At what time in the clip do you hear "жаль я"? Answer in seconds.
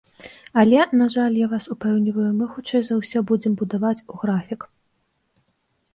1.15-1.49